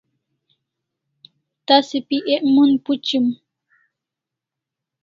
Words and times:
Tasa 1.65 1.99
pi 2.07 2.17
ek 2.33 2.43
mon 2.53 2.71
phuchim 2.83 3.25